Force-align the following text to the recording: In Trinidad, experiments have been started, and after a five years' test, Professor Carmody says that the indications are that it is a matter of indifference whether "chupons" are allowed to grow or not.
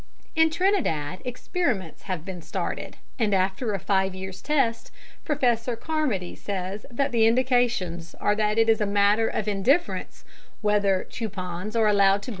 In 0.35 0.49
Trinidad, 0.49 1.21
experiments 1.25 2.01
have 2.09 2.25
been 2.25 2.41
started, 2.41 2.97
and 3.19 3.35
after 3.35 3.71
a 3.75 3.79
five 3.79 4.15
years' 4.15 4.41
test, 4.41 4.89
Professor 5.25 5.75
Carmody 5.75 6.33
says 6.33 6.87
that 6.89 7.11
the 7.11 7.27
indications 7.27 8.15
are 8.19 8.35
that 8.35 8.57
it 8.57 8.67
is 8.67 8.81
a 8.81 8.87
matter 8.87 9.27
of 9.27 9.47
indifference 9.47 10.25
whether 10.61 11.05
"chupons" 11.07 11.75
are 11.75 11.85
allowed 11.85 12.23
to 12.23 12.27
grow 12.27 12.29
or 12.29 12.29
not. 12.29 12.29